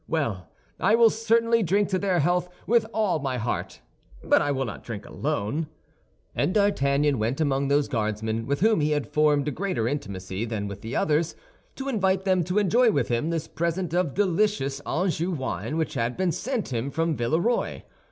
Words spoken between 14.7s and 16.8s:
Anjou wine which had been sent